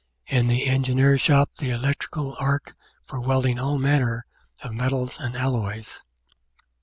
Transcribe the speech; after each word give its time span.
in 0.25 0.47
the 0.47 0.65
Engineer's 0.65 1.21
shop 1.21 1.51
the 1.59 1.69
electric 1.69 2.17
arc 2.17 2.75
for 3.05 3.19
welding 3.21 3.59
all 3.59 3.77
manner 3.77 4.25
of 4.63 4.73
metals 4.73 5.19
and 5.19 5.35
alloys. 5.35 6.01